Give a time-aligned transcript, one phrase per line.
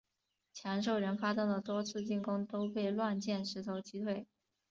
[0.51, 4.25] 强兽人发动的多次进攻都被乱箭石头击退。